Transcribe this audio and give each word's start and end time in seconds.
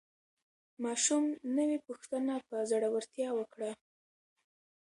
ماشوم 0.83 1.25
نوې 1.57 1.77
پوښتنه 1.87 2.33
په 2.47 2.55
زړورتیا 2.69 3.29
وکړه 3.35 3.71